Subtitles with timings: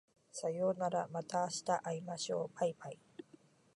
[0.31, 2.97] さようならまた明日会いましょう baibai